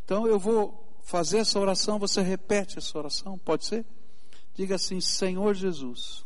[0.05, 3.85] Então eu vou fazer essa oração, você repete essa oração, pode ser?
[4.55, 6.25] Diga assim: Senhor Jesus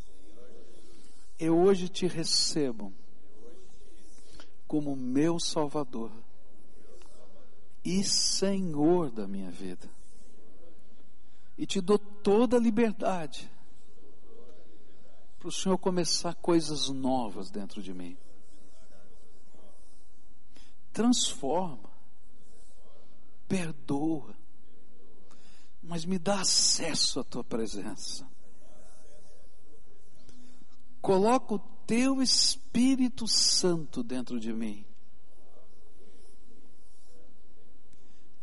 [1.38, 2.92] eu hoje te recebo
[4.66, 6.10] como meu Salvador
[7.84, 9.88] e Senhor da minha vida.
[11.56, 13.50] E te dou toda a liberdade
[15.38, 18.16] para o Senhor começar coisas novas dentro de mim.
[20.92, 21.90] Transforma,
[23.46, 24.34] perdoa,
[25.82, 28.26] mas me dá acesso à tua presença.
[31.06, 34.84] Coloca o teu Espírito Santo dentro de mim.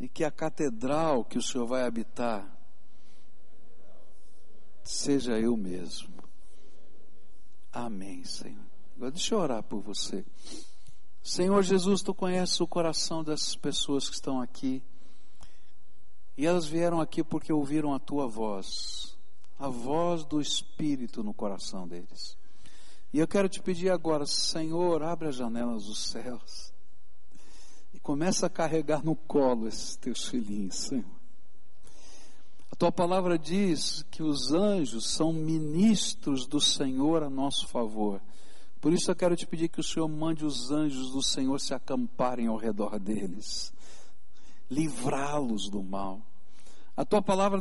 [0.00, 2.50] E que a catedral que o Senhor vai habitar
[4.82, 6.14] seja eu mesmo.
[7.70, 8.64] Amém, Senhor.
[8.96, 10.24] Agora deixa eu orar por você.
[11.22, 14.82] Senhor Jesus, tu conheces o coração dessas pessoas que estão aqui.
[16.34, 19.18] E elas vieram aqui porque ouviram a tua voz,
[19.58, 22.42] a voz do Espírito no coração deles.
[23.14, 26.74] E eu quero te pedir agora, Senhor, abre as janelas dos céus
[27.92, 31.04] e começa a carregar no colo esses teus filhinhos, Senhor.
[32.72, 38.20] A tua palavra diz que os anjos são ministros do Senhor a nosso favor.
[38.80, 41.72] Por isso eu quero te pedir que o Senhor mande os anjos do Senhor se
[41.72, 43.72] acamparem ao redor deles,
[44.68, 46.20] livrá-los do mal.
[46.96, 47.60] A tua palavra,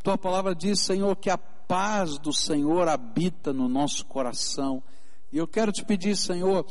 [0.00, 1.36] tua palavra diz, Senhor, que a
[1.66, 4.82] paz do Senhor habita no nosso coração.
[5.32, 6.66] E eu quero te pedir, Senhor,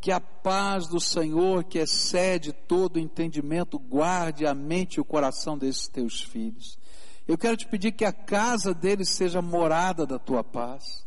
[0.00, 5.58] que a paz do Senhor, que excede todo entendimento, guarde a mente e o coração
[5.58, 6.78] desses teus filhos.
[7.26, 11.04] Eu quero te pedir que a casa deles seja morada da tua paz.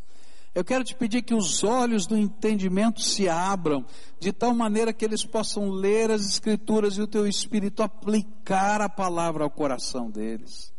[0.53, 3.85] Eu quero te pedir que os olhos do entendimento se abram,
[4.19, 8.89] de tal maneira que eles possam ler as Escrituras e o teu Espírito aplicar a
[8.89, 10.73] palavra ao coração deles.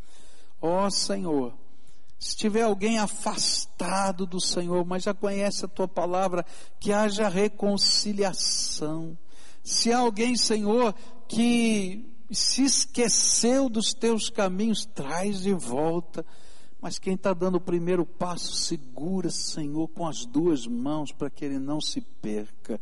[0.61, 1.53] Ó oh, Senhor,
[2.21, 6.45] se tiver alguém afastado do Senhor, mas já conhece a tua palavra,
[6.79, 9.17] que haja reconciliação.
[9.63, 10.93] Se há alguém, Senhor,
[11.27, 16.23] que se esqueceu dos teus caminhos, traz de volta.
[16.79, 21.43] Mas quem está dando o primeiro passo, segura, Senhor, com as duas mãos, para que
[21.43, 22.79] ele não se perca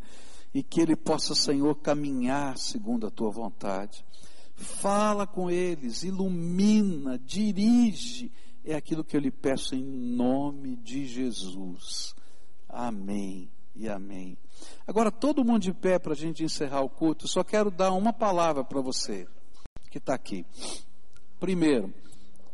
[0.54, 4.04] e que ele possa, Senhor, caminhar segundo a tua vontade.
[4.54, 8.30] Fala com eles, ilumina, dirige
[8.72, 12.14] é aquilo que eu lhe peço em nome de Jesus.
[12.68, 14.38] Amém e amém.
[14.86, 18.14] Agora, todo mundo de pé para a gente encerrar o culto, só quero dar uma
[18.14, 19.28] palavra para você
[19.90, 20.46] que está aqui.
[21.40, 21.94] Primeiro,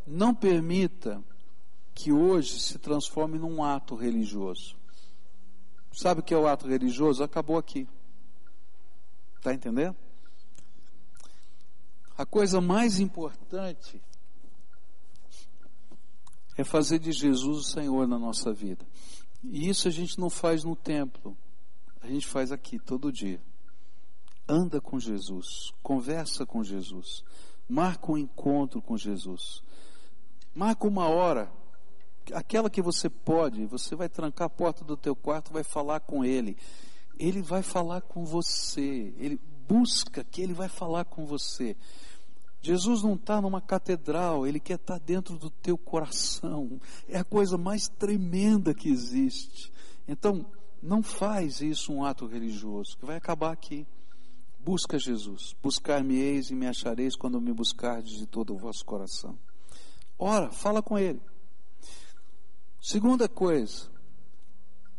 [0.06, 1.22] não permita
[1.94, 4.78] que hoje se transforme num ato religioso.
[5.92, 7.24] Sabe o que é o ato religioso?
[7.24, 7.88] Acabou aqui.
[9.38, 9.96] Está entendendo?
[12.18, 14.02] A coisa mais importante
[16.58, 18.86] é fazer de Jesus o Senhor na nossa vida.
[19.44, 21.38] E isso a gente não faz no templo,
[22.02, 23.42] a gente faz aqui todo dia.
[24.48, 27.24] Anda com Jesus, conversa com Jesus,
[27.68, 29.64] marca um encontro com Jesus.
[30.56, 31.52] Marca uma hora,
[32.32, 36.24] aquela que você pode, você vai trancar a porta do teu quarto, vai falar com
[36.24, 36.56] ele.
[37.20, 39.14] Ele vai falar com você.
[39.18, 39.38] Ele
[39.68, 41.76] busca que ele vai falar com você.
[42.66, 46.82] Jesus não está numa catedral, ele quer estar tá dentro do teu coração.
[47.08, 49.72] É a coisa mais tremenda que existe.
[50.08, 50.44] Então,
[50.82, 53.86] não faz isso um ato religioso, que vai acabar aqui.
[54.60, 55.56] Busca Jesus.
[55.62, 59.38] Buscar-me-eis e me achareis quando me buscardes de todo o vosso coração.
[60.18, 61.22] Ora, fala com ele.
[62.82, 63.92] Segunda coisa,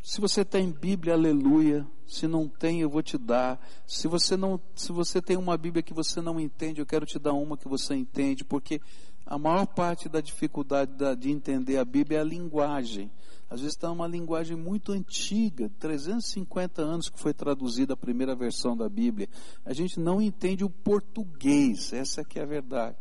[0.07, 1.85] se você tem Bíblia, aleluia.
[2.07, 3.61] Se não tem, eu vou te dar.
[3.85, 7.19] Se você não, se você tem uma Bíblia que você não entende, eu quero te
[7.19, 8.81] dar uma que você entende, porque
[9.27, 13.11] a maior parte da dificuldade de entender a Bíblia é a linguagem.
[13.51, 18.77] Às vezes está uma linguagem muito antiga, 350 anos que foi traduzida a primeira versão
[18.77, 19.29] da Bíblia.
[19.65, 22.97] A gente não entende o português, essa que é a verdade.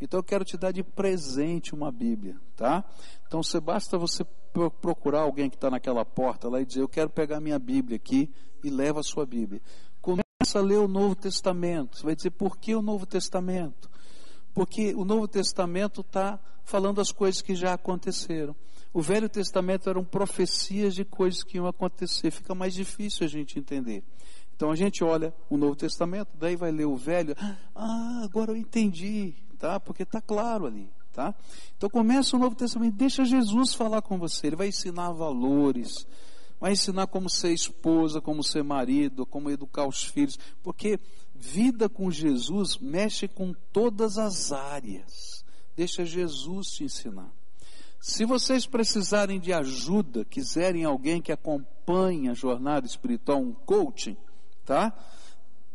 [0.00, 2.84] Então eu quero te dar de presente uma Bíblia, tá?
[3.26, 4.24] Então você basta você
[4.80, 8.30] procurar alguém que está naquela porta lá e dizer, eu quero pegar minha Bíblia aqui
[8.64, 9.60] e leva a sua Bíblia.
[10.00, 11.98] Começa a ler o Novo Testamento.
[11.98, 13.90] Você vai dizer, por que o Novo Testamento?
[14.54, 18.56] Porque o Novo Testamento está falando as coisas que já aconteceram.
[18.92, 22.30] O Velho Testamento eram profecias de coisas que iam acontecer.
[22.30, 24.02] Fica mais difícil a gente entender.
[24.56, 27.36] Então a gente olha o Novo Testamento, daí vai ler o Velho.
[27.74, 29.78] Ah, agora eu entendi tá?
[29.78, 31.34] Porque está claro ali, tá?
[31.76, 36.06] Então começa o Novo Testamento, deixa Jesus falar com você, ele vai ensinar valores,
[36.58, 40.98] vai ensinar como ser esposa, como ser marido, como educar os filhos, porque
[41.34, 45.44] vida com Jesus mexe com todas as áreas.
[45.76, 47.32] Deixa Jesus te ensinar.
[48.00, 54.16] Se vocês precisarem de ajuda, quiserem alguém que acompanhe a jornada espiritual, um coaching,
[54.64, 54.92] tá?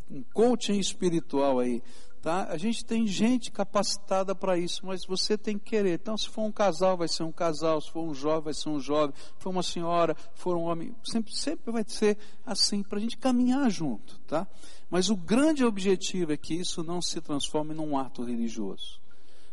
[0.10, 1.82] Um coaching espiritual aí,
[2.26, 2.48] Tá?
[2.50, 6.00] A gente tem gente capacitada para isso, mas você tem que querer.
[6.02, 8.68] Então, se for um casal, vai ser um casal, se for um jovem, vai ser
[8.68, 12.98] um jovem, se for uma senhora, for um homem, sempre, sempre vai ser assim, para
[12.98, 14.18] a gente caminhar junto.
[14.22, 14.48] Tá?
[14.90, 19.00] Mas o grande objetivo é que isso não se transforme num ato religioso,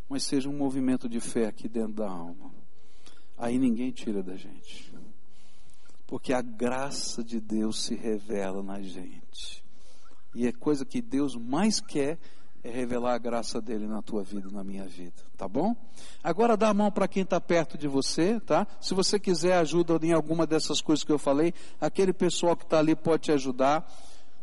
[0.09, 2.51] mas seja um movimento de fé aqui dentro da alma.
[3.37, 4.91] Aí ninguém tira da gente.
[6.07, 9.63] Porque a graça de Deus se revela na gente.
[10.33, 12.17] E é coisa que Deus mais quer
[12.63, 15.75] é revelar a graça dele na tua vida na minha vida, tá bom?
[16.23, 18.65] Agora dá a mão para quem está perto de você, tá?
[18.79, 22.79] Se você quiser ajuda em alguma dessas coisas que eu falei, aquele pessoal que está
[22.79, 23.85] ali pode te ajudar.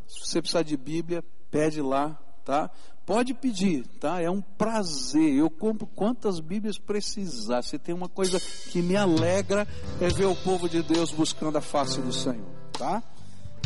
[0.07, 2.71] Se você precisar de Bíblia, pede lá, tá?
[3.07, 4.21] Pode pedir, tá?
[4.21, 5.35] É um prazer.
[5.35, 7.63] Eu compro quantas Bíblias precisar.
[7.63, 8.39] Se tem uma coisa
[8.71, 9.67] que me alegra
[9.99, 13.03] é ver o povo de Deus buscando a face do Senhor, tá?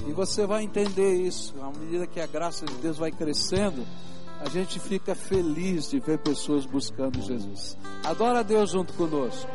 [0.06, 3.84] E você vai entender isso à medida que a graça de Deus vai crescendo
[4.44, 7.78] a gente fica feliz de ver pessoas buscando Jesus.
[8.04, 9.50] Adora a Deus junto conosco.